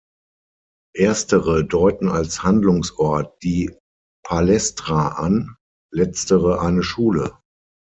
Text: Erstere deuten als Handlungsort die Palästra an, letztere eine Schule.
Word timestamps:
Erstere 0.97 1.63
deuten 1.63 2.09
als 2.09 2.41
Handlungsort 2.41 3.35
die 3.43 3.71
Palästra 4.25 5.09
an, 5.09 5.57
letztere 5.93 6.59
eine 6.59 6.81
Schule. 6.81 7.37